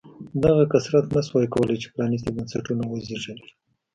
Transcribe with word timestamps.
دغه 0.43 0.63
کثرت 0.73 1.05
نه 1.15 1.21
شوای 1.27 1.47
کولای 1.53 1.77
چې 1.81 1.91
پرانېستي 1.93 2.31
بنسټونه 2.35 2.83
وزېږوي. 2.87 3.49